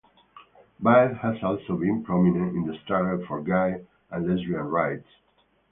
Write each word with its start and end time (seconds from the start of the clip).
Baez 0.79 1.15
has 1.21 1.35
also 1.43 1.77
been 1.77 2.03
prominent 2.03 2.55
in 2.55 2.65
the 2.65 2.73
struggle 2.83 3.23
for 3.27 3.39
gay 3.39 3.85
and 4.09 4.27
lesbian 4.27 4.61
rights. 4.67 5.05